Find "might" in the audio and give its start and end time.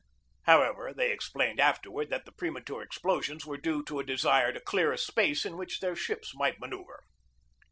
6.33-6.59